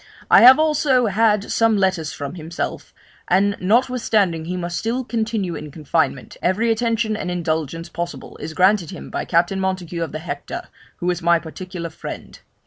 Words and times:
I 0.31 0.41
have 0.41 0.57
also 0.57 1.05
had 1.05 1.51
some 1.51 1.77
letters 1.77 2.11
from 2.11 2.33
himself; 2.33 2.91
and 3.27 3.55
notwithstanding 3.59 4.45
he 4.45 4.57
must 4.57 4.79
still 4.79 5.03
continue 5.03 5.53
in 5.53 5.69
confinement, 5.69 6.37
every 6.41 6.71
attention 6.71 7.15
and 7.15 7.29
indulgence 7.29 7.87
possible 7.87 8.35
is 8.37 8.55
granted 8.55 8.89
him 8.89 9.11
by 9.11 9.25
Captain 9.25 9.59
Montague 9.59 10.01
of 10.01 10.11
the 10.11 10.17
Hector, 10.17 10.69
who 10.97 11.11
is 11.11 11.21
my 11.21 11.37
particular 11.37 11.91
friend. 11.91 12.39